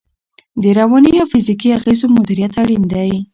[0.61, 3.11] د رواني او فزیکي اغېزو مدیریت اړین دی.